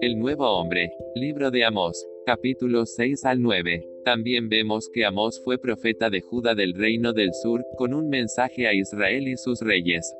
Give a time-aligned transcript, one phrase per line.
[0.00, 0.92] El nuevo hombre.
[1.16, 2.06] Libro de Amós.
[2.24, 3.84] Capítulos 6 al 9.
[4.04, 8.68] También vemos que Amós fue profeta de Judá del reino del sur, con un mensaje
[8.68, 10.14] a Israel y sus reyes.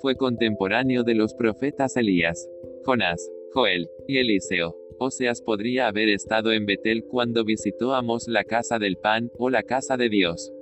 [0.00, 2.48] Fue contemporáneo de los profetas Elías,
[2.84, 3.20] Jonás,
[3.52, 4.76] Joel y Eliseo.
[5.00, 9.64] Oseas podría haber estado en Betel cuando visitó Amós la casa del pan, o la
[9.64, 10.52] casa de Dios.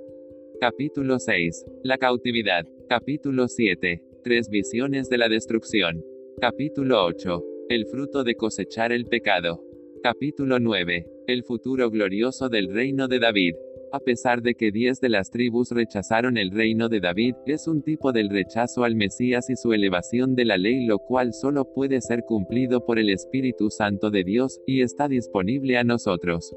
[0.59, 1.65] Capítulo 6.
[1.83, 2.65] La cautividad.
[2.87, 4.01] Capítulo 7.
[4.23, 6.03] Tres visiones de la destrucción.
[6.41, 7.48] Capítulo 8.
[7.69, 9.63] El fruto de cosechar el pecado.
[10.01, 11.05] Capítulo 9.
[11.27, 13.53] El futuro glorioso del reino de David.
[13.91, 17.83] A pesar de que diez de las tribus rechazaron el reino de David, es un
[17.83, 22.01] tipo del rechazo al Mesías y su elevación de la ley lo cual solo puede
[22.01, 26.51] ser cumplido por el Espíritu Santo de Dios, y está disponible a nosotros.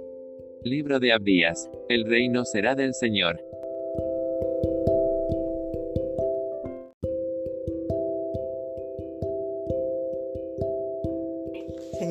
[0.62, 1.68] Libro de Abdías.
[1.90, 3.38] El reino será del Señor.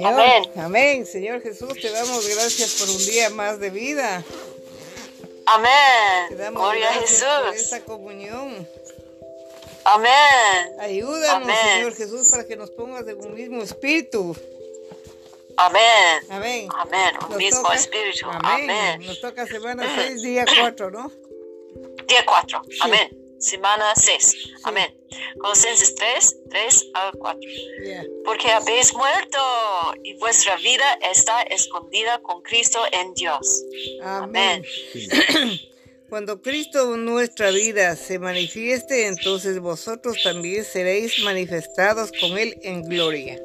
[0.02, 0.52] Señor, Amén.
[0.58, 1.06] amén.
[1.06, 4.24] Señor Jesús, te damos gracias por un día más de vida.
[4.26, 6.38] Te Amén.
[6.38, 7.62] damos Gloria a gracias por Jesús.
[7.74, 8.68] esta comunión.
[9.84, 10.80] Amén.
[10.80, 11.56] Ayúdanos, Amén.
[11.76, 14.36] Señor Jesús, para que nos pongas en un mismo espíritu.
[15.58, 15.82] Amén.
[16.30, 16.68] Amén.
[16.76, 17.16] Amén.
[17.30, 18.28] Un mismo toca- espíritu.
[18.30, 18.70] Amén.
[18.72, 19.02] Amén.
[19.06, 21.12] Nos toca semana 6, día 4, ¿no?
[22.08, 22.62] Día 4.
[22.70, 22.78] Sí.
[23.42, 23.52] Amén.
[23.52, 24.36] Semana 6.
[24.64, 24.94] Amén.
[25.40, 27.40] Colosenses 3, 3 al 4.
[27.84, 28.04] Ya.
[28.24, 29.40] Porque habéis muerto
[30.04, 33.64] y vuestra vida está escondida con Cristo en Dios.
[34.04, 34.64] Amén.
[36.10, 42.84] Cuando Cristo en nuestra vida se manifieste, entonces vosotros también seréis manifestados con Él en
[42.84, 43.42] gloria.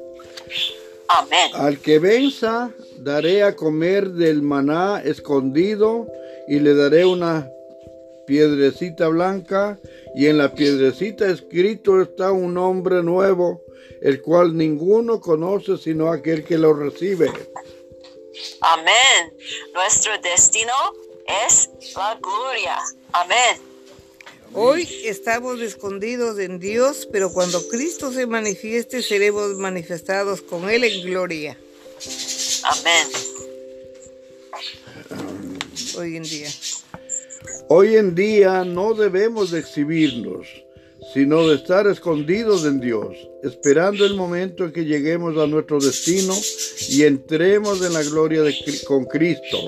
[1.08, 1.50] Amén.
[1.54, 6.08] Al que venza, daré a comer del maná escondido
[6.48, 7.48] y le daré una
[8.26, 9.78] piedrecita blanca
[10.14, 13.62] y en la piedrecita escrito está un nombre nuevo,
[14.00, 17.30] el cual ninguno conoce sino aquel que lo recibe.
[18.60, 19.34] Amén.
[19.74, 20.72] Nuestro destino
[21.44, 22.78] es la gloria.
[23.12, 23.60] Amén.
[24.52, 31.02] Hoy estamos escondidos en Dios, pero cuando Cristo se manifieste seremos manifestados con Él en
[31.02, 31.58] gloria
[32.62, 33.08] Amén.
[35.96, 36.50] hoy en día.
[37.68, 40.46] Hoy en día no debemos de exhibirnos,
[41.12, 46.34] sino de estar escondidos en Dios, esperando el momento en que lleguemos a nuestro destino
[46.88, 48.54] y entremos en la gloria de,
[48.86, 49.58] con Cristo.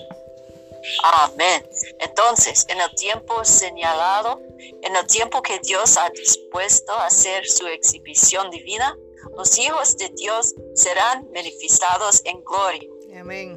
[1.03, 1.69] Amén.
[1.99, 7.67] Entonces, en el tiempo señalado, en el tiempo que Dios ha dispuesto a hacer su
[7.67, 8.97] exhibición divina,
[9.37, 12.89] los hijos de Dios serán manifestados en gloria.
[13.21, 13.57] Amén.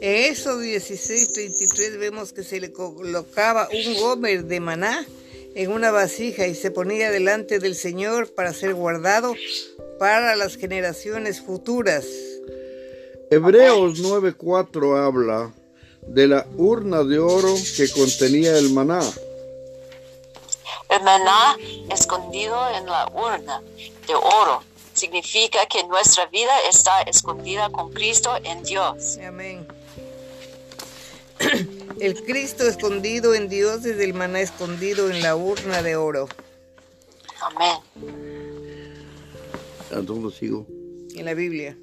[0.00, 5.06] En Éxodo 16, 33 vemos que se le colocaba un gomer de maná
[5.54, 9.34] en una vasija y se ponía delante del Señor para ser guardado
[9.98, 12.04] para las generaciones futuras.
[13.30, 15.54] Hebreos 9:4 habla
[16.06, 19.00] de la urna de oro que contenía el maná.
[20.90, 21.56] El maná
[21.90, 23.62] escondido en la urna
[24.06, 24.62] de oro
[24.92, 29.18] significa que nuestra vida está escondida con Cristo en Dios.
[29.26, 29.66] Amén.
[32.00, 36.28] El Cristo escondido en Dios es el maná escondido en la urna de oro.
[37.40, 37.78] Amén.
[39.94, 40.66] ¿A dónde sigo?
[41.14, 41.76] En la Biblia.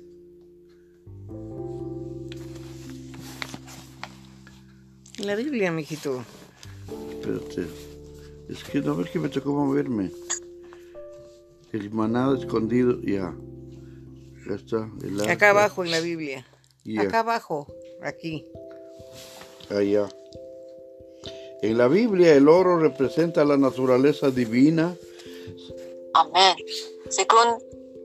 [5.18, 6.24] En la Biblia, mijito.
[7.12, 7.68] Espérate.
[8.50, 10.12] Es que no ves que me tocó moverme.
[11.72, 13.34] El maná escondido, ya.
[14.48, 14.90] Ya está.
[15.02, 16.46] El Acá abajo en la Biblia.
[17.00, 17.68] Acá abajo,
[18.02, 18.46] aquí.
[19.70, 20.08] Allá.
[21.62, 24.96] En la Biblia el oro representa la naturaleza divina.
[26.14, 26.56] Amén.
[27.10, 27.58] Según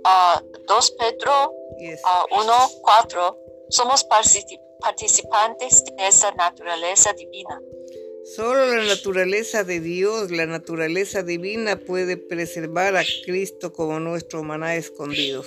[0.05, 2.01] ah, 2 Pedro Yes.
[2.05, 2.53] ah, 1,
[2.83, 7.61] 4, somos partici- participantes de esa naturaleza divina.
[8.37, 14.77] Solo la naturaleza de Dios, la naturaleza divina puede preservar a Cristo como nuestro maná
[14.77, 15.45] escondido.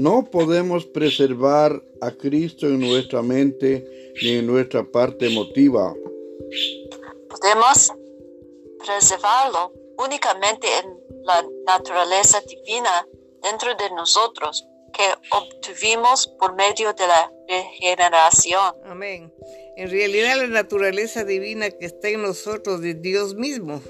[0.00, 5.94] No podemos preservar a Cristo en nuestra mente ni en nuestra parte emotiva.
[7.28, 7.92] Podemos
[8.82, 13.06] preservarlo únicamente en la naturaleza divina
[13.42, 18.74] dentro de nosotros que obtuvimos por medio de la regeneración.
[18.86, 19.30] Amén.
[19.76, 23.82] En realidad la naturaleza divina que está en nosotros es Dios mismo.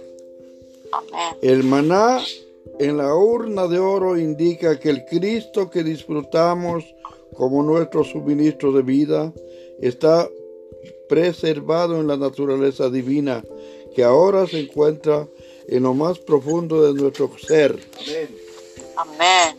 [0.90, 1.36] Amén.
[1.40, 2.20] El maná
[2.78, 6.84] en la urna de oro indica que el Cristo que disfrutamos
[7.36, 9.32] como nuestro suministro de vida
[9.80, 10.28] está
[11.08, 13.42] preservado en la naturaleza divina
[13.94, 15.26] que ahora se encuentra
[15.68, 17.78] en lo más profundo de nuestro ser.
[18.96, 19.56] Amén.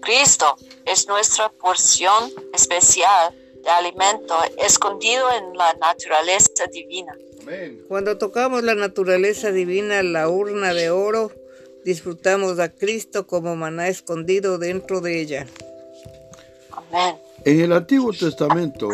[0.00, 7.16] Cristo es nuestra porción especial de alimento escondido en la naturaleza divina.
[7.42, 7.84] Amén.
[7.88, 11.30] Cuando tocamos la naturaleza divina, la urna de oro,
[11.84, 15.46] disfrutamos a Cristo como maná escondido dentro de ella.
[16.70, 17.16] Amén.
[17.44, 18.88] En el Antiguo Testamento,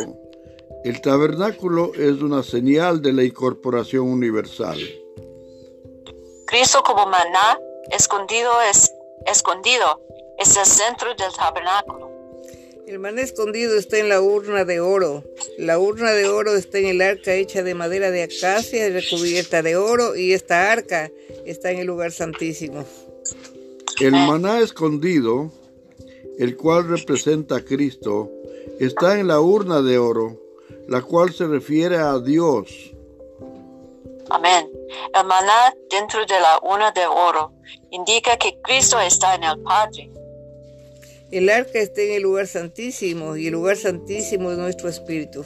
[0.84, 4.78] el tabernáculo es una señal de la incorporación universal.
[6.46, 7.58] Cristo como maná
[7.90, 8.92] escondido es
[9.26, 10.00] escondido
[10.38, 12.07] es el centro del tabernáculo.
[12.88, 15.22] El maná escondido está en la urna de oro.
[15.58, 19.62] La urna de oro está en el arca hecha de madera de acacia y recubierta
[19.62, 21.10] de oro y esta arca
[21.44, 22.86] está en el lugar santísimo.
[24.00, 25.52] El maná escondido,
[26.38, 28.30] el cual representa a Cristo,
[28.80, 30.40] está en la urna de oro,
[30.88, 32.94] la cual se refiere a Dios.
[34.30, 34.66] Amén.
[35.14, 37.52] El maná dentro de la urna de oro
[37.90, 40.10] indica que Cristo está en el Padre.
[41.30, 45.44] El arca está en el lugar santísimo y el lugar santísimo es nuestro espíritu.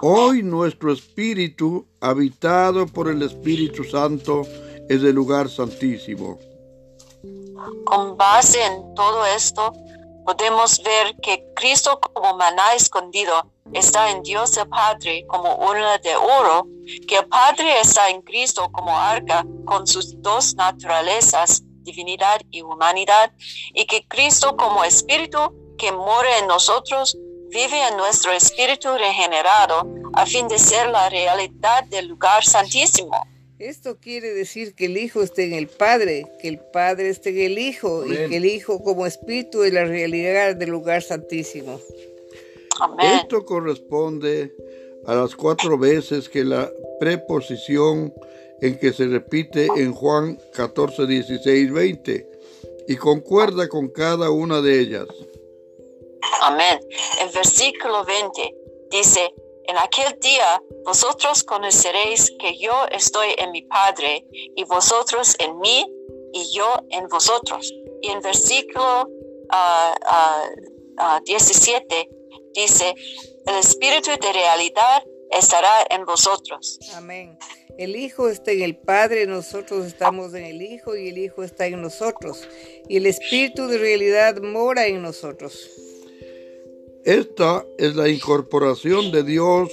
[0.00, 4.42] Hoy nuestro espíritu, habitado por el Espíritu Santo,
[4.88, 6.38] es el lugar santísimo.
[7.84, 9.72] Con base en todo esto,
[10.24, 13.32] podemos ver que Cristo como maná escondido
[13.74, 16.66] está en Dios el Padre como urna de oro,
[17.06, 23.32] que el Padre está en Cristo como arca con sus dos naturalezas, divinidad y humanidad,
[23.74, 25.38] y que Cristo como espíritu
[25.78, 27.18] que mora en nosotros
[27.48, 33.12] vive en nuestro espíritu regenerado a fin de ser la realidad del lugar santísimo.
[33.58, 37.52] Esto quiere decir que el Hijo esté en el Padre, que el Padre esté en
[37.52, 41.78] el Hijo y que el Hijo como espíritu es la realidad del lugar santísimo.
[42.80, 43.20] Amén.
[43.20, 44.52] Esto corresponde
[45.06, 48.12] a las cuatro veces que la preposición
[48.62, 52.28] en que se repite en Juan 14, 16, 20
[52.86, 55.08] y concuerda con cada una de ellas.
[56.42, 56.78] Amén.
[57.20, 58.54] El versículo 20
[58.90, 65.58] dice, en aquel día vosotros conoceréis que yo estoy en mi Padre y vosotros en
[65.58, 65.84] mí
[66.32, 67.72] y yo en vosotros.
[68.00, 69.08] Y en versículo
[69.50, 70.44] ah, ah,
[70.98, 72.08] ah, 17
[72.54, 72.94] dice,
[73.46, 76.78] el Espíritu de realidad estará en vosotros.
[76.94, 77.38] Amén.
[77.78, 81.66] El Hijo está en el Padre, nosotros estamos en el Hijo y el Hijo está
[81.66, 82.46] en nosotros.
[82.88, 85.70] Y el Espíritu de realidad mora en nosotros.
[87.04, 89.70] Esta es la incorporación de Dios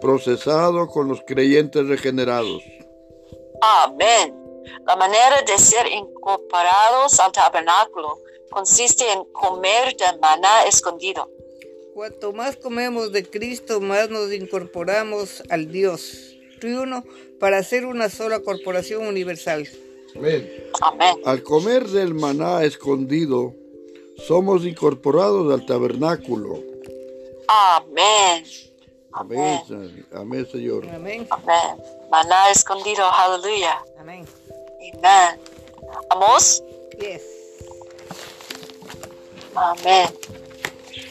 [0.00, 2.62] procesado con los creyentes regenerados.
[3.60, 4.34] Amén.
[4.86, 8.20] La manera de ser incorporados al tabernáculo
[8.50, 11.30] consiste en comer del maná escondido.
[11.96, 17.02] Cuanto más comemos de Cristo, más nos incorporamos al Dios triuno
[17.40, 19.66] para hacer una sola corporación universal.
[20.14, 20.68] Amén.
[21.24, 23.54] Al comer del maná escondido,
[24.26, 26.62] somos incorporados al tabernáculo.
[27.48, 28.44] Amén.
[29.12, 29.90] Amén, Señor.
[30.12, 30.86] Amén, Señor.
[30.90, 31.26] Amén.
[31.30, 31.82] Amén.
[32.10, 33.06] Maná escondido.
[33.10, 33.82] Aleluya.
[33.98, 34.26] Amén.
[35.02, 35.40] Amén.
[36.10, 36.62] Amos.
[37.00, 37.22] Yes.
[39.54, 40.10] Amén.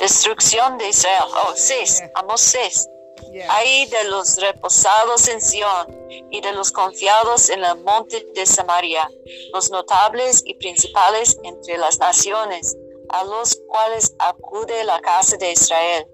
[0.06, 1.24] Destrucción de Israel.
[1.32, 2.04] Oh, seis.
[2.14, 2.88] Amos seis.
[3.34, 3.48] Ya.
[3.50, 5.88] Ay de los reposados en Sión
[6.30, 9.10] y de los confiados en el monte de Samaria,
[9.52, 12.78] los notables y principales entre las naciones,
[13.10, 16.06] a los cuales acude la casa de Israel.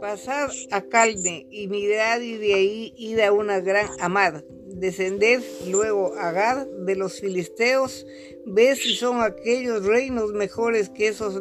[0.00, 4.42] Pasad a Calne y mirad y de ahí id a una gran amad.
[4.64, 8.06] Descended luego a Gad de los filisteos,
[8.46, 11.34] ved si son aquellos reinos mejores que esos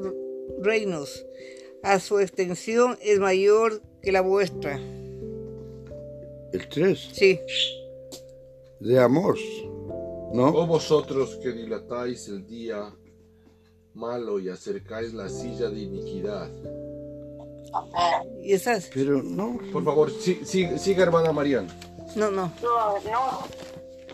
[0.62, 1.26] reinos.
[1.84, 4.78] A su extensión es mayor que la vuestra.
[6.52, 7.40] El 3 Sí,
[8.80, 9.40] de Amós.
[10.34, 10.48] ¿No?
[10.50, 12.94] Oh vosotros que dilatáis el día
[13.94, 16.50] malo y acercáis la silla de iniquidad.
[18.42, 18.90] Y esas.
[18.94, 19.60] Pero no.
[19.72, 21.76] Por favor, sí- sí- siga hermana Mariana.
[22.16, 22.52] No, no.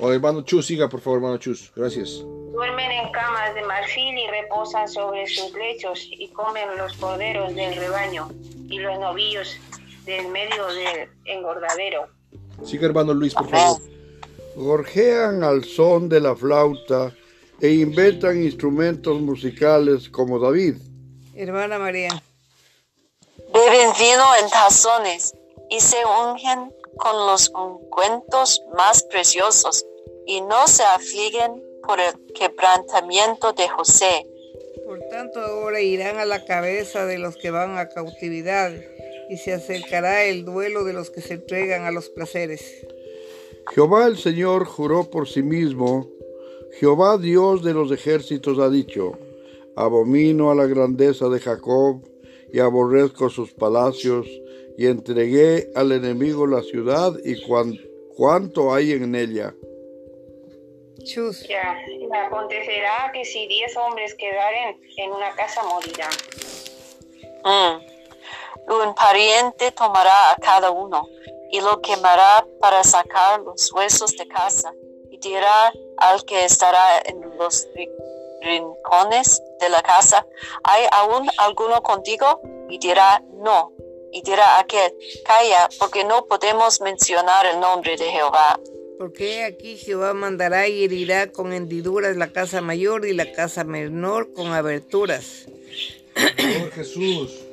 [0.02, 1.72] O hermano Chus, siga por favor hermano Chus.
[1.76, 2.24] Gracias.
[2.56, 7.76] Duermen en camas de marfil y reposan sobre sus lechos y comen los corderos del
[7.76, 8.30] rebaño
[8.70, 9.58] y los novillos
[10.06, 12.08] del medio del engordadero.
[12.64, 13.82] Siga hermano Luis, por favor.
[14.56, 17.14] Gorjean al son de la flauta
[17.60, 20.78] e inventan instrumentos musicales como David.
[21.36, 22.24] Hermana María.
[23.54, 25.34] Beben vino en tazones
[25.70, 29.86] y se ungen con los ungüentos más preciosos
[30.26, 34.28] y no se afliguen por el quebrantamiento de José.
[34.86, 38.72] Por tanto, ahora irán a la cabeza de los que van a cautividad
[39.30, 42.86] y se acercará el duelo de los que se entregan a los placeres.
[43.74, 46.08] Jehová el Señor juró por sí mismo,
[46.80, 49.18] Jehová Dios de los ejércitos ha dicho,
[49.76, 52.02] Abomino a la grandeza de Jacob
[52.54, 54.28] y aborrezco sus palacios,
[54.78, 57.42] y entregué al enemigo la ciudad y
[58.16, 59.56] cuanto hay en ella.
[61.06, 61.48] Chus.
[61.48, 66.12] Ya, y acontecerá que si diez hombres quedaren en una casa morirán.
[67.44, 67.96] Mm.
[68.68, 71.08] Un pariente tomará a cada uno
[71.52, 74.74] y lo quemará para sacar los huesos de casa
[75.12, 77.68] y dirá al que estará en los
[78.42, 80.26] rincones de la casa,
[80.64, 82.42] ¿hay aún alguno contigo?
[82.70, 83.72] Y dirá, no.
[84.12, 84.94] Y dirá aquel,
[85.26, 88.60] calla, porque no podemos mencionar el nombre de Jehová.
[88.98, 94.32] Porque aquí Jehová mandará y herirá con hendiduras la casa mayor y la casa menor
[94.34, 95.48] con aberturas.
[96.38, 97.46] Señor Jesús.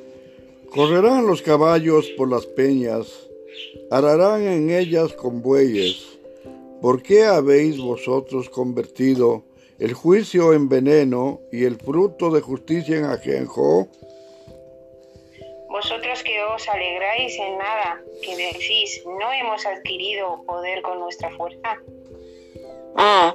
[0.69, 3.07] Correrán los caballos por las peñas,
[3.91, 5.97] ararán en ellas con bueyes.
[6.81, 9.43] ¿Por qué habéis vosotros convertido
[9.77, 13.87] el juicio en veneno y el fruto de justicia en ajenjo?
[16.51, 21.77] Os alegráis en nada, que decís, no hemos adquirido poder con nuestra fuerza.
[22.95, 23.33] Mm.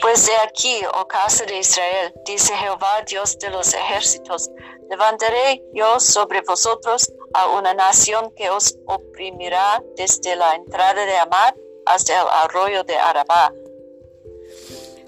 [0.00, 4.50] Pues de aquí, oh casa de Israel, dice Jehová Dios de los ejércitos,
[4.88, 11.54] levantaré yo sobre vosotros a una nación que os oprimirá desde la entrada de Amad
[11.86, 13.52] hasta el arroyo de Arabá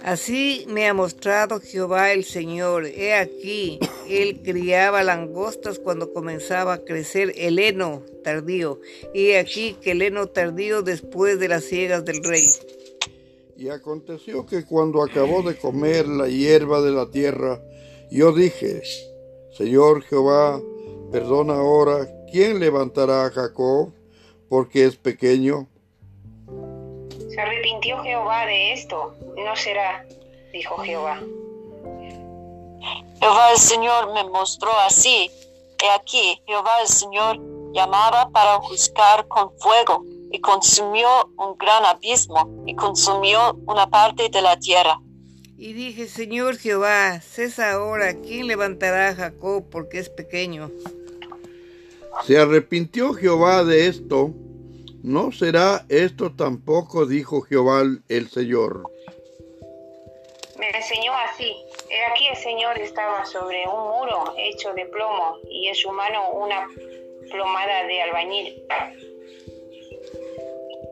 [0.02, 2.86] Así me ha mostrado Jehová el Señor.
[2.86, 8.80] He aquí, él criaba langostas cuando comenzaba a crecer el heno tardío.
[9.12, 12.46] He aquí que el heno tardío después de las ciegas del rey.
[13.56, 17.60] Y aconteció que cuando acabó de comer la hierba de la tierra,
[18.08, 18.82] yo dije,
[19.56, 20.62] Señor Jehová,
[21.10, 23.92] perdona ahora, ¿quién levantará a Jacob?
[24.48, 25.68] Porque es pequeño
[27.38, 30.04] se arrepintió Jehová de esto, no será,
[30.52, 31.20] dijo Jehová.
[33.20, 35.30] Jehová el Señor me mostró así.
[35.80, 37.38] He aquí, Jehová el Señor
[37.72, 44.42] llamaba para juzgar con fuego y consumió un gran abismo y consumió una parte de
[44.42, 45.00] la tierra.
[45.56, 50.72] Y dije, Señor Jehová, cesa ahora, ¿quién levantará a Jacob porque es pequeño?
[52.26, 54.34] Se arrepintió Jehová de esto
[55.08, 58.82] no será esto tampoco, dijo Jehová el Señor.
[60.58, 61.56] Me enseñó así.
[61.88, 66.30] He aquí el Señor estaba sobre un muro hecho de plomo y en su mano
[66.32, 66.68] una
[67.30, 68.66] plomada de albañil.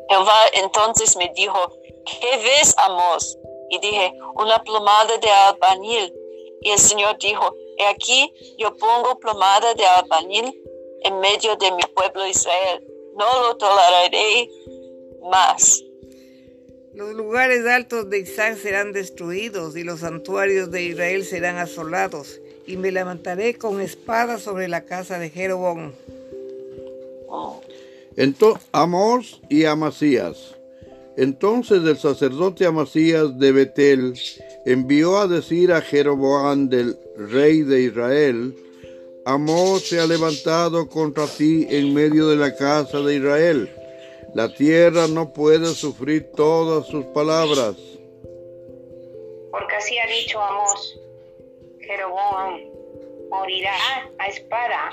[0.08, 3.36] Jehová entonces me dijo, ¿qué ves, Amos?
[3.68, 6.14] Y dije, una plomada de albañil.
[6.62, 10.58] Y el Señor dijo, he aquí yo pongo plomada de albañil
[11.02, 14.50] en medio de mi pueblo Israel no lo toleraré
[15.30, 15.82] más.
[16.94, 22.76] Los lugares altos de Isaac serán destruidos y los santuarios de Israel serán asolados, y
[22.76, 25.92] me levantaré con espada sobre la casa de Jeroboam.
[28.16, 30.56] Entonces, Amós y Amasías.
[31.16, 34.14] Entonces el sacerdote Amasías de Betel
[34.66, 38.54] envió a decir a Jeroboam del rey de Israel,
[39.26, 43.68] Amós se ha levantado contra ti en medio de la casa de Israel.
[44.36, 47.74] La tierra no puede sufrir todas sus palabras.
[49.50, 51.00] Porque así ha dicho Amós,
[51.80, 52.60] Jeroboam
[53.28, 53.74] morirá
[54.16, 54.92] a espada.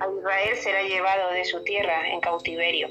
[0.00, 2.88] A Israel será llevado de su tierra en cautiverio.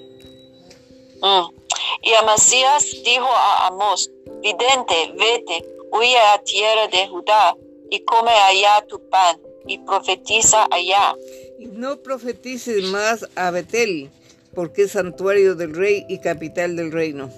[1.22, 1.54] Mm.
[2.02, 4.10] Y Amasías dijo a Amós,
[4.42, 7.56] vidente, vete, huye a tierra de Judá
[7.92, 11.16] y come allá tu pan y profetiza allá.
[11.58, 14.10] Y no profetices más a Betel,
[14.54, 17.30] porque es santuario del rey y capital del reino.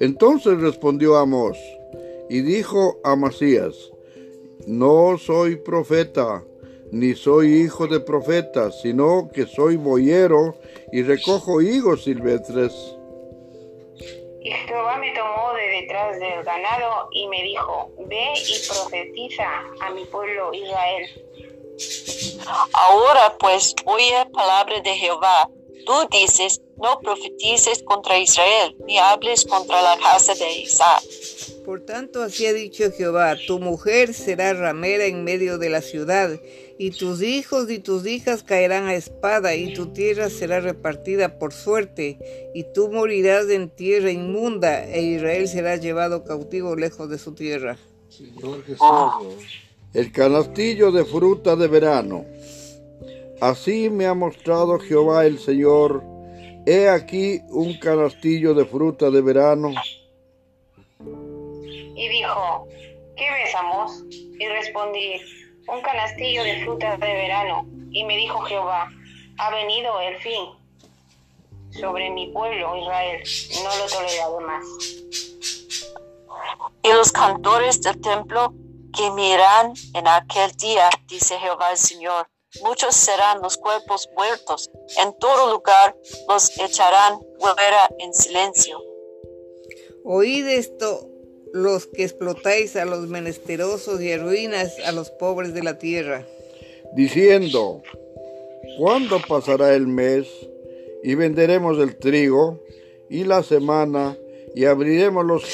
[0.00, 1.56] Entonces respondió Amós
[2.28, 3.74] y dijo a Masías,
[4.66, 6.42] no soy profeta,
[6.90, 10.56] ni soy hijo de profeta, sino que soy boyero
[10.92, 12.72] y recojo higos silvestres.
[14.44, 19.48] Y Jehová me tomó de detrás del ganado y me dijo, ve y profetiza
[19.80, 21.08] a mi pueblo Israel.
[22.74, 25.48] Ahora pues oye palabra de Jehová.
[25.86, 31.02] Tú dices, no profetices contra Israel, ni hables contra la casa de Isaac.
[31.64, 36.38] Por tanto, así ha dicho Jehová, tu mujer será ramera en medio de la ciudad,
[36.78, 41.52] y tus hijos y tus hijas caerán a espada, y tu tierra será repartida por
[41.52, 42.18] suerte,
[42.54, 47.76] y tú morirás en tierra inmunda, e Israel será llevado cautivo lejos de su tierra.
[49.92, 52.24] El canastillo de fruta de verano.
[53.40, 56.02] Así me ha mostrado Jehová el Señor.
[56.66, 59.70] He aquí un canastillo de fruta de verano.
[61.96, 62.68] Y dijo,
[63.16, 64.02] ¿qué ves, Amos?
[64.10, 65.20] Y respondí,
[65.68, 67.66] un canastillo de frutas de verano.
[67.90, 68.90] Y me dijo Jehová,
[69.38, 70.44] ha venido el fin
[71.70, 73.22] sobre mi pueblo Israel,
[73.62, 74.64] no lo toleraré más.
[76.82, 78.54] Y los cantores del templo
[78.96, 82.28] que miran en aquel día, dice Jehová el Señor,
[82.62, 85.96] muchos serán los cuerpos muertos, en todo lugar
[86.28, 88.80] los echarán fuera en silencio.
[90.04, 91.08] Oíd esto,
[91.54, 96.26] los que explotáis a los menesterosos y arruinas a los pobres de la tierra.
[96.96, 97.80] Diciendo,
[98.76, 100.26] ¿cuándo pasará el mes
[101.04, 102.60] y venderemos el trigo
[103.08, 104.18] y la semana
[104.52, 105.44] y abriremos los,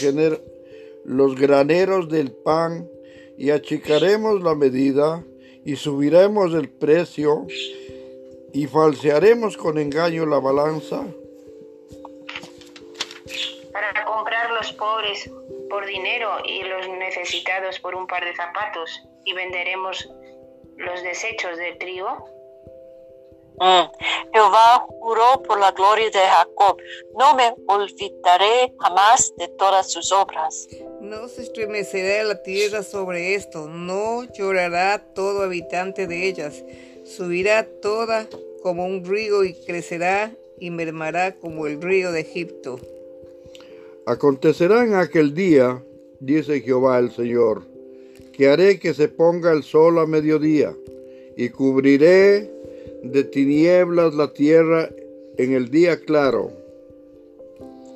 [1.04, 2.88] los graneros del pan
[3.36, 5.22] y achicaremos la medida
[5.66, 7.46] y subiremos el precio
[8.54, 11.04] y falsearemos con engaño la balanza?
[13.70, 15.30] Para comprar los pobres
[15.70, 20.06] por dinero y los necesitados por un par de zapatos y venderemos
[20.76, 22.28] los desechos del trigo?
[23.60, 23.90] Mm.
[24.32, 26.78] Jehová juró por la gloria de Jacob,
[27.18, 30.66] no me olvidaré jamás de todas sus obras.
[31.00, 36.64] No se estremecerá la tierra sobre esto, no llorará todo habitante de ellas,
[37.04, 38.26] subirá toda
[38.62, 42.78] como un río y crecerá y mermará como el río de Egipto.
[44.06, 45.82] Acontecerá en aquel día,
[46.20, 47.62] dice Jehová el Señor,
[48.32, 50.74] que haré que se ponga el sol a mediodía,
[51.36, 52.50] y cubriré
[53.02, 54.88] de tinieblas la tierra
[55.36, 56.50] en el día claro.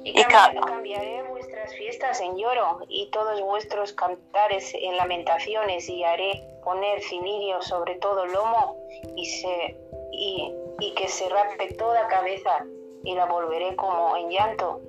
[0.05, 7.01] Y cambiaré vuestras fiestas en lloro y todos vuestros cantares en lamentaciones, y haré poner
[7.01, 8.77] cilirio sobre todo lomo,
[9.17, 9.77] y, se,
[10.13, 12.67] y, y que se rape toda cabeza,
[13.05, 14.83] y la volveré como en llanto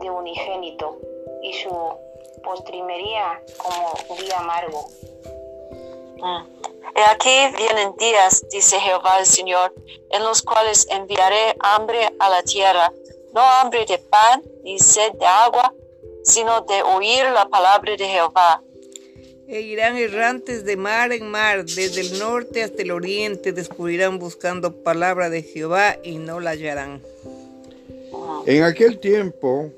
[0.00, 0.98] de unigénito
[1.42, 1.70] y su
[2.42, 4.88] postrimería como día amargo.
[6.18, 6.56] Mm.
[6.94, 9.74] He aquí vienen días, dice Jehová el Señor,
[10.10, 12.92] en los cuales enviaré hambre a la tierra,
[13.34, 15.74] no hambre de pan ni sed de agua,
[16.24, 18.62] sino de oír la palabra de Jehová.
[19.48, 24.82] E irán errantes de mar en mar, desde el norte hasta el oriente, descubrirán buscando
[24.82, 27.02] palabra de Jehová y no la hallarán.
[28.46, 29.70] En aquel tiempo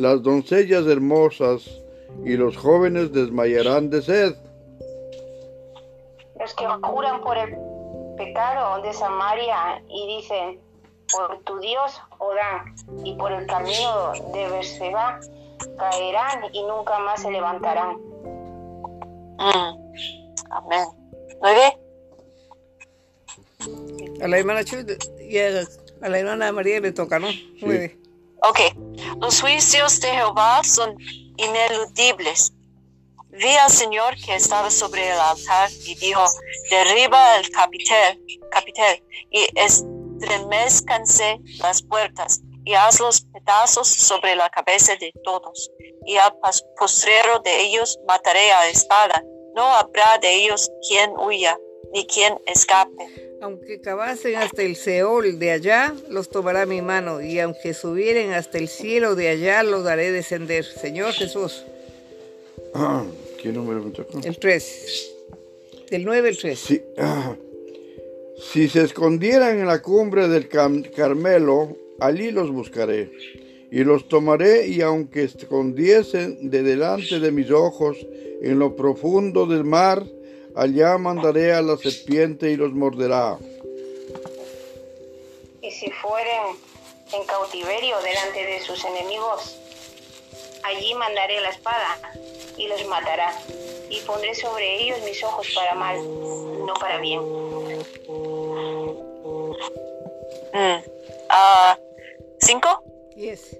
[0.00, 1.62] las doncellas hermosas
[2.24, 4.34] y los jóvenes desmayarán de sed.
[6.40, 7.54] Los que juran por el
[8.16, 10.58] pecado de Samaria y dicen,
[11.12, 15.20] por tu Dios Odán y por el camino de Berseba,
[15.76, 17.98] caerán y nunca más se levantarán.
[19.36, 19.76] Mm.
[20.50, 20.88] Amén.
[21.42, 21.78] ¿Nueve?
[24.22, 24.86] A la hermana Chul
[25.20, 25.50] y a,
[26.00, 27.28] la hermana María le toca, ¿no?
[27.60, 27.98] Nueve.
[28.42, 28.58] Ok,
[29.20, 30.96] los juicios de Jehová son
[31.36, 32.52] ineludibles.
[33.30, 36.24] Vi al Señor que estaba sobre el altar y dijo,
[36.70, 44.96] derriba el capitel, capitel y estremezcanse las puertas y haz los pedazos sobre la cabeza
[44.96, 45.70] de todos.
[46.06, 46.34] Y al
[46.78, 49.22] postrero de ellos mataré a espada.
[49.54, 51.58] No habrá de ellos quien huya,
[51.92, 57.38] ni quien escape aunque cavasen hasta el Seol de allá, los tomará mi mano, y
[57.38, 60.64] aunque subieren hasta el cielo de allá, los daré descender.
[60.64, 61.64] Señor Jesús.
[62.74, 63.04] Ah,
[63.42, 64.20] ¿Qué número me tocó?
[64.22, 65.12] El 3.
[65.90, 66.58] Del 9 al 3.
[66.58, 66.82] Sí.
[66.98, 67.34] Ah,
[68.52, 73.10] si se escondieran en la cumbre del Carmelo, allí los buscaré.
[73.70, 77.96] Y los tomaré, y aunque escondiesen de delante de mis ojos
[78.42, 80.04] en lo profundo del mar,
[80.54, 83.38] allá mandaré a la serpiente y los morderá.
[85.62, 86.56] Y si fueren
[87.12, 89.56] en cautiverio delante de sus enemigos,
[90.62, 91.98] allí mandaré la espada
[92.56, 93.32] y los matará.
[93.88, 97.20] Y pondré sobre ellos mis ojos para mal, no para bien.
[100.52, 100.82] Mm.
[101.28, 101.78] Ah,
[102.40, 102.82] ¿Cinco?
[103.16, 103.56] Yes.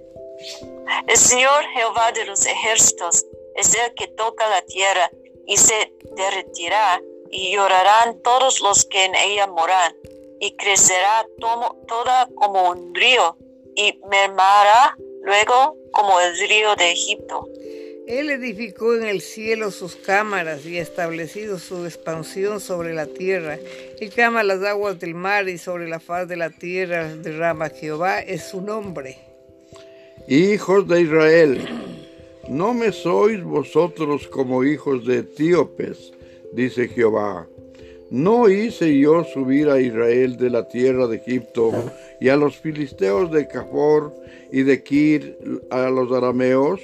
[1.07, 3.25] El Señor Jehová de los ejércitos
[3.55, 5.09] es el que toca la tierra
[5.47, 9.93] y se derretirá, y llorarán todos los que en ella moran,
[10.39, 11.25] y crecerá
[11.87, 13.37] toda como un río,
[13.75, 17.47] y mermará luego como el río de Egipto.
[18.07, 23.57] Él edificó en el cielo sus cámaras y establecido su expansión sobre la tierra.
[23.99, 28.19] Él cama las aguas del mar y sobre la faz de la tierra derrama Jehová,
[28.19, 29.17] es su nombre.
[30.27, 31.90] Hijos de Israel,
[32.47, 36.13] no me sois vosotros como hijos de etíopes,
[36.53, 37.47] dice Jehová.
[38.09, 41.71] ¿No hice yo subir a Israel de la tierra de Egipto
[42.19, 44.13] y a los filisteos de Cafor
[44.51, 45.37] y de Kir
[45.69, 46.81] a los arameos?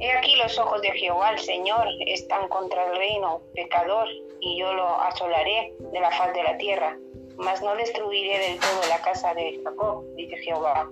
[0.00, 4.08] He aquí los ojos de Jehová, el Señor, están contra el reino pecador,
[4.40, 6.98] y yo lo asolaré de la faz de la tierra,
[7.36, 10.90] mas no destruiré del todo la casa de Jacob, dice Jehová.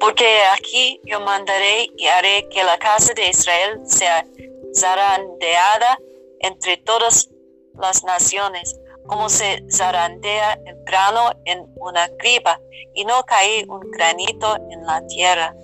[0.00, 0.26] Porque
[0.58, 4.26] aquí yo mandaré y haré que la casa de Israel sea
[4.74, 5.98] zarandeada
[6.40, 7.30] entre todas
[7.74, 12.60] las naciones, como se zarandea el grano en una criba,
[12.94, 15.54] y no cae un granito en la tierra.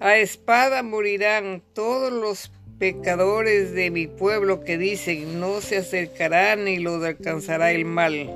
[0.00, 6.78] A espada morirán todos los pecadores de mi pueblo que dicen, no se acercarán ni
[6.78, 8.30] los alcanzará el mal.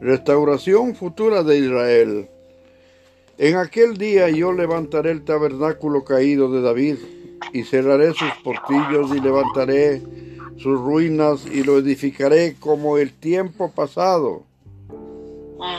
[0.00, 2.30] Restauración futura de Israel.
[3.42, 6.96] En aquel día yo levantaré el tabernáculo caído de David
[7.54, 10.02] y cerraré sus portillos y levantaré
[10.58, 14.42] sus ruinas y lo edificaré como el tiempo pasado.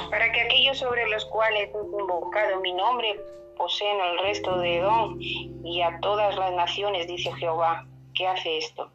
[0.10, 3.20] Para que aquellos sobre los cuales he invocado mi nombre
[3.56, 8.90] poseen el resto de Edom y a todas las naciones, dice Jehová, que hace esto.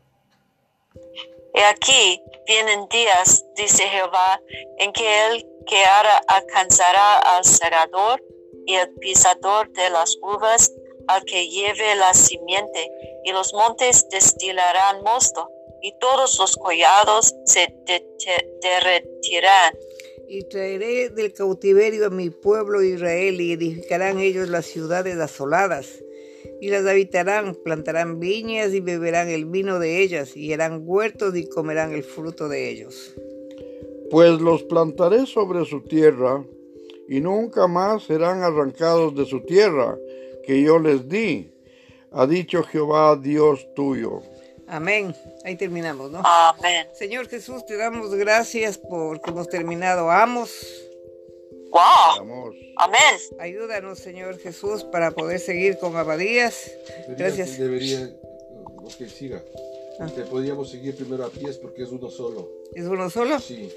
[1.55, 4.41] He aquí vienen días, dice Jehová,
[4.79, 8.21] en que el que ahora alcanzará al segador
[8.67, 10.73] y el pisador de las uvas,
[11.09, 12.91] al que lleve la simiente,
[13.25, 15.49] y los montes destilarán mosto,
[15.83, 17.73] y todos los collados se
[18.61, 19.75] derretirán.
[20.29, 26.03] Y traeré del cautiverio a mi pueblo Israel, y edificarán ellos las ciudades asoladas,
[26.61, 31.49] y las habitarán, plantarán viñas y beberán el vino de ellas, y harán huertos y
[31.49, 33.15] comerán el fruto de ellos.
[34.11, 36.45] Pues los plantaré sobre su tierra,
[37.09, 39.97] y nunca más serán arrancados de su tierra
[40.45, 41.53] que yo les di,
[42.13, 44.23] ha dicho Jehová Dios tuyo.
[44.69, 45.15] Amén.
[45.45, 46.23] Ahí terminamos, ¿no?
[46.25, 46.89] Amén.
[46.95, 50.11] Señor Jesús, te damos gracias porque hemos terminado.
[50.11, 50.51] Amos.
[51.71, 52.53] Wow.
[52.77, 53.01] Amén.
[53.39, 56.71] Ayúdanos, Señor Jesús, para poder seguir con Abadías.
[57.07, 57.59] Debería- Gracias.
[57.59, 58.11] Debería,
[58.65, 59.43] ok, siga.
[60.01, 60.07] Ah.
[60.15, 62.49] Te podríamos seguir primero a pies porque es uno solo.
[62.75, 63.39] ¿Es uno solo?
[63.41, 63.73] Sí.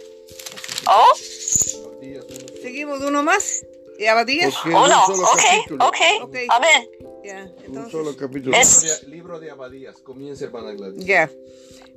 [0.87, 2.48] Oh, Abdías, uno solo.
[2.61, 3.65] ¿Seguimos uno más?
[3.97, 4.53] ¿Y Abadías?
[4.55, 4.99] Porque es oh no.
[5.07, 5.85] un solo Ok, capítulo.
[5.87, 5.95] ok.
[6.23, 6.35] Ok.
[6.49, 6.89] Amén.
[7.23, 8.55] Ya, Un solo capítulo.
[8.55, 9.97] Es- Libro de- Abadías.
[9.97, 11.05] Comienza, hermana Gladys.
[11.05, 11.29] Ya.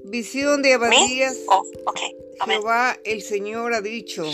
[0.05, 1.38] Visión de Abadías.
[1.48, 2.01] Oh, ok.
[2.40, 2.59] Amén.
[2.59, 4.25] Jehová el Señor ha dicho,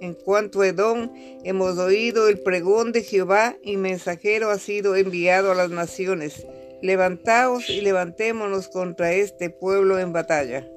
[0.00, 1.10] en cuanto a Edom,
[1.44, 6.44] hemos oído el pregón de Jehová y mensajero ha sido enviado a las naciones.
[6.82, 10.68] Levantaos y levantémonos contra este pueblo en batalla.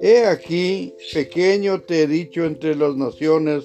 [0.00, 3.64] He aquí, pequeño te he dicho entre las naciones,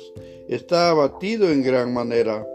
[0.50, 2.46] está abatido en gran manera.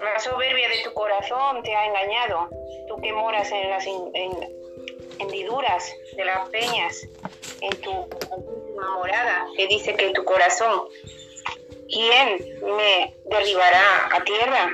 [0.00, 2.48] La soberbia de tu corazón te ha engañado,
[2.88, 4.64] tú que moras en las en-
[5.20, 5.84] hendiduras
[6.16, 7.08] de las peñas,
[7.62, 7.90] en tu
[8.94, 10.82] morada, que dice que tu corazón,
[11.88, 14.70] ¿quién me derribará a tierra?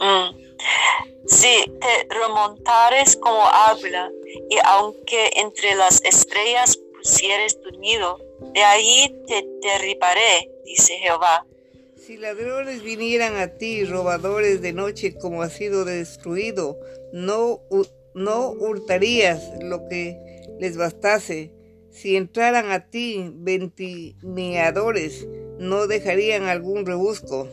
[0.00, 0.43] Mm.
[1.34, 4.08] Si te remontares como águila,
[4.48, 8.18] y aunque entre las estrellas pusieres tu nido,
[8.54, 11.44] de allí te derribaré, dice Jehová.
[11.96, 16.78] Si ladrones vinieran a ti, robadores de noche, como ha sido destruido,
[17.12, 17.62] no,
[18.14, 20.16] no hurtarías lo que
[20.60, 21.52] les bastase.
[21.90, 25.26] Si entraran a ti vendimiadores,
[25.58, 27.48] no dejarían algún rebusco.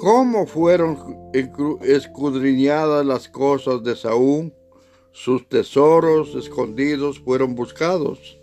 [0.00, 1.32] ¿Cómo fueron
[1.82, 4.52] escudriñadas las cosas de Saúl?
[5.12, 8.38] Sus tesoros escondidos fueron buscados.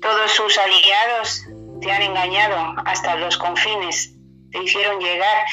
[0.00, 1.42] Todos sus aliados
[1.82, 4.14] te han engañado hasta los confines,
[4.50, 5.46] te hicieron llegar.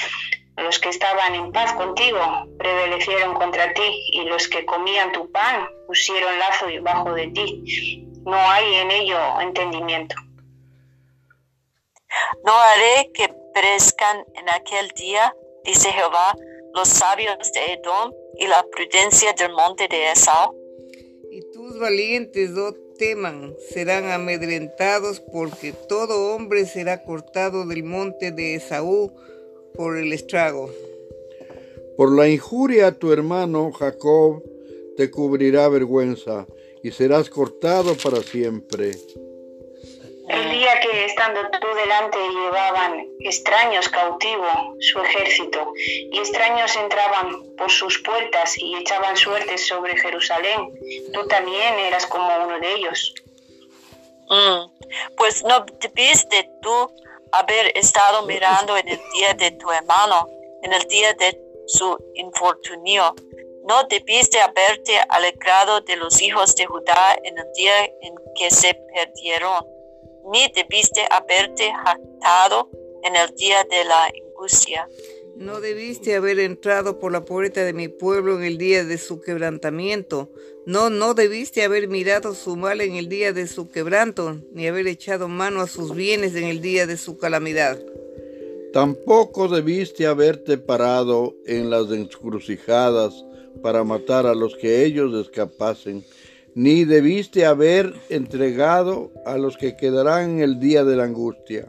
[0.57, 2.19] Los que estaban en paz contigo
[2.57, 8.07] prevalecieron contra ti, y los que comían tu pan pusieron lazo debajo de ti.
[8.25, 10.15] No hay en ello entendimiento.
[12.43, 16.35] No haré que perezcan en aquel día, dice Jehová,
[16.73, 20.55] los sabios de Edom y la prudencia del monte de Esau.
[21.29, 28.55] Y tus valientes no teman, serán amedrentados, porque todo hombre será cortado del monte de
[28.55, 29.11] Esaú
[29.73, 30.69] por el estrago.
[31.97, 34.41] Por la injuria a tu hermano Jacob
[34.95, 36.47] te cubrirá vergüenza
[36.81, 38.91] y serás cortado para siempre.
[40.29, 47.71] El día que estando tú delante llevaban extraños cautivo su ejército, y extraños entraban por
[47.71, 50.71] sus puertas y echaban suertes sobre Jerusalén,
[51.13, 53.13] tú también eras como uno de ellos.
[54.29, 54.69] Mm,
[55.17, 56.91] Pues no debiste tú
[57.31, 60.27] haber estado mirando en el día de tu hermano,
[60.61, 63.15] en el día de su infortunio.
[63.63, 68.73] No debiste haberte alegrado de los hijos de Judá en el día en que se
[68.73, 69.65] perdieron,
[70.31, 72.69] ni debiste haberte jactado
[73.03, 74.87] en el día de la angustia.
[75.35, 79.21] No debiste haber entrado por la puerta de mi pueblo en el día de su
[79.21, 80.29] quebrantamiento.
[80.65, 84.87] No, no debiste haber mirado su mal en el día de su quebranto, ni haber
[84.87, 87.79] echado mano a sus bienes en el día de su calamidad.
[88.73, 93.25] Tampoco debiste haberte parado en las encrucijadas
[93.63, 96.03] para matar a los que ellos escapasen,
[96.59, 101.67] ni debiste haber entregado a los que quedarán en el día de la angustia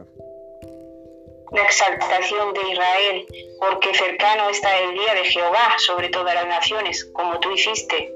[1.51, 3.27] la exaltación de Israel,
[3.59, 8.13] porque cercano está el día de Jehová sobre todas las naciones, como tú hiciste.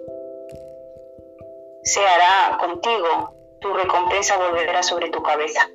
[1.84, 5.70] Se hará contigo, tu recompensa volverá sobre tu cabeza.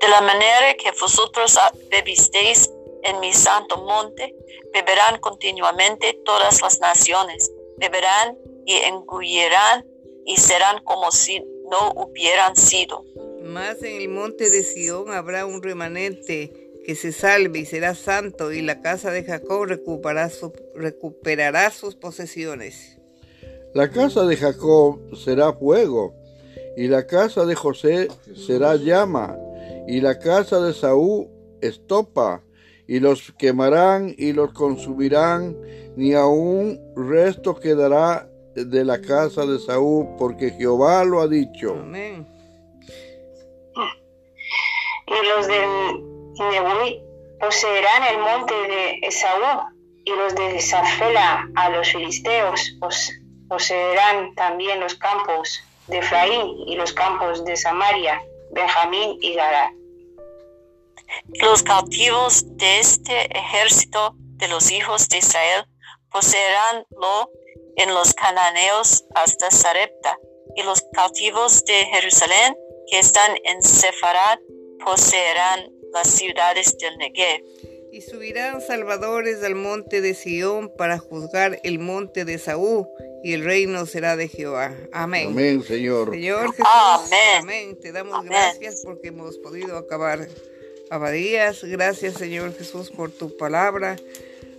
[0.00, 1.58] De la manera que vosotros
[1.90, 2.70] bebisteis
[3.02, 4.34] en mi santo monte,
[4.72, 9.84] beberán continuamente todas las naciones, beberán y engullirán
[10.26, 13.04] y serán como si no hubieran sido
[13.44, 18.52] más en el monte de Sión habrá un remanente que se salve y será santo,
[18.52, 20.30] y la casa de Jacob recuperará,
[20.74, 22.98] recuperará sus posesiones.
[23.74, 26.14] La casa de Jacob será fuego,
[26.76, 29.38] y la casa de José será llama,
[29.86, 31.28] y la casa de Saúl
[31.60, 32.42] estopa,
[32.86, 35.56] y los quemarán y los consumirán,
[35.96, 41.72] ni aun resto quedará de la casa de Saúl, porque Jehová lo ha dicho.
[41.72, 42.34] Amén
[45.06, 45.66] y los de
[46.38, 47.02] Nebuí
[47.40, 49.62] poseerán el monte de Esaú,
[50.04, 52.60] y los de Zafela a los filisteos
[53.48, 59.70] poseerán también los campos de Efraín y los campos de Samaria, Benjamín y Gadar.
[61.40, 65.64] Los cautivos de este ejército de los hijos de Israel
[66.10, 67.30] poseerán lo
[67.76, 70.18] en los cananeos hasta Sarepta,
[70.56, 72.56] y los cautivos de Jerusalén
[72.90, 74.38] que están en Sefarad
[74.84, 77.42] poseerán las ciudades del Negev.
[77.92, 82.86] Y subirán salvadores al monte de Sión para juzgar el monte de Saúl,
[83.22, 84.74] y el reino será de Jehová.
[84.92, 85.28] Amén.
[85.28, 86.10] Amén, Señor.
[86.10, 86.66] Señor Jesús.
[86.66, 87.40] Amén.
[87.40, 87.80] Amén.
[87.80, 90.28] Te damos gracias porque hemos podido acabar
[90.90, 91.64] abadías.
[91.64, 93.96] Gracias, Señor Jesús, por tu palabra.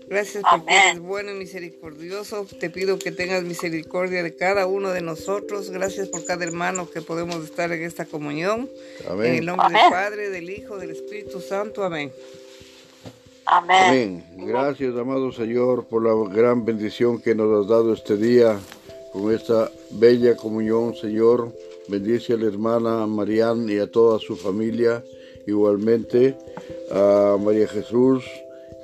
[0.07, 2.45] Gracias porque eres bueno y misericordioso.
[2.59, 5.71] Te pido que tengas misericordia de cada uno de nosotros.
[5.71, 8.69] Gracias por cada hermano que podemos estar en esta comunión.
[9.09, 9.27] Amén.
[9.27, 11.83] En el nombre del Padre, del Hijo, del Espíritu Santo.
[11.83, 12.11] Amén.
[13.47, 14.23] Amén.
[14.37, 18.59] Gracias, amado Señor, por la gran bendición que nos has dado este día
[19.13, 21.55] con esta bella comunión, Señor.
[21.87, 25.03] Bendice a la hermana Marian y a toda su familia.
[25.47, 26.35] Igualmente
[26.91, 28.23] a María Jesús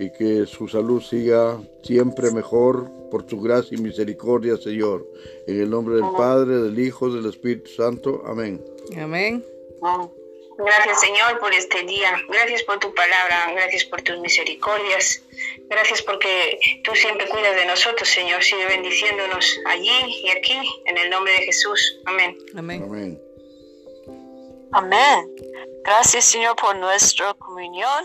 [0.02, 5.06] y que su salud siga siempre mejor por tu gracia y misericordia, Señor.
[5.46, 8.24] En el nombre del Padre, del Hijo, del Espíritu Santo.
[8.26, 8.64] Amén.
[8.98, 9.46] Amén.
[10.58, 12.10] Gracias, Señor, por este día.
[12.28, 13.52] Gracias por tu palabra.
[13.54, 15.22] Gracias por tus misericordias.
[15.70, 18.42] Gracias porque tú siempre cuidas de nosotros, Señor.
[18.44, 22.00] Sigue bendiciéndonos allí y aquí, en el nombre de Jesús.
[22.06, 22.36] Amén.
[22.58, 22.84] Amén.
[22.84, 23.22] Amén.
[24.72, 25.36] Amén.
[25.84, 28.04] Gracias, Señor, por nuestra comunión.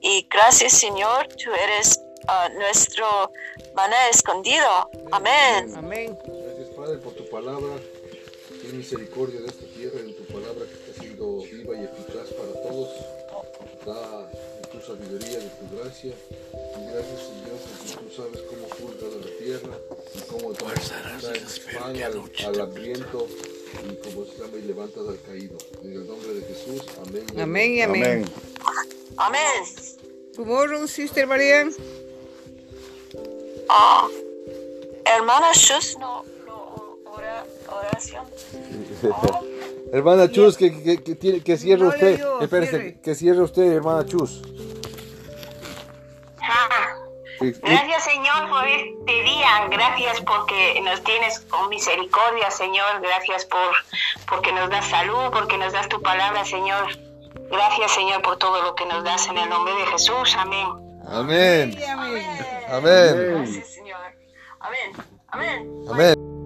[0.00, 3.32] Y gracias Señor, tú eres uh, nuestro
[3.74, 4.90] maná escondido.
[5.12, 5.74] Amén.
[5.76, 6.18] Amén.
[6.24, 7.76] Gracias Padre por tu palabra.
[8.62, 12.52] Ten misericordia de esta tierra en tu palabra que está siendo viva y eficaz para
[12.62, 12.88] todos.
[13.86, 14.30] Da
[14.70, 16.12] tu sabiduría, de tu gracia.
[16.12, 19.78] Y gracias Señor porque tú sabes cómo a la tierra
[20.14, 23.26] y cómo traes pan al, al hambriento
[23.84, 25.56] y como se llama y levantas al caído.
[25.82, 27.26] En el nombre de Jesús, amén.
[27.38, 28.04] Amén y amén.
[28.04, 28.57] Amén.
[29.18, 29.64] Amén.
[30.34, 31.72] Tomorrow, Sister Marian.
[33.68, 34.06] Ah,
[35.04, 38.24] hermana Shus, no, no ora, oración.
[39.92, 42.20] hermana Chus, que, que, que, tiene- que cierre No, usted.
[42.40, 43.00] Espérese, cierre.
[43.02, 44.42] que cierre usted, hermana Chus.
[46.40, 46.94] Ah,
[47.40, 49.68] Gracias, Señor, por este día.
[49.70, 53.00] Gracias porque nos tienes con misericordia, Señor.
[53.00, 53.72] Gracias por
[54.28, 56.86] porque nos das salud, porque nos das tu palabra, Señor.
[57.50, 60.36] Gracias, Señor, por todo lo que nos das en el nombre de Jesús.
[60.38, 60.66] Amén.
[61.06, 61.78] Amén.
[61.88, 62.26] Amén.
[62.68, 63.34] Amén.
[63.34, 64.00] Gracias, Señor.
[64.60, 64.92] Amén.
[65.28, 65.84] Amén.
[65.90, 66.37] Amén.